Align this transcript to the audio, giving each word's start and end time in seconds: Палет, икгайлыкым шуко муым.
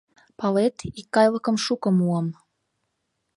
Палет, 0.39 0.75
икгайлыкым 0.99 1.55
шуко 1.65 1.89
муым. 1.97 2.27